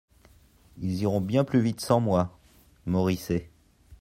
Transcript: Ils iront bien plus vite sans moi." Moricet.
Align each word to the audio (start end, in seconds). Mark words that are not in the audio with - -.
Ils 0.79 1.03
iront 1.03 1.21
bien 1.21 1.43
plus 1.43 1.59
vite 1.61 1.79
sans 1.79 1.99
moi." 1.99 2.35
Moricet. 2.87 3.51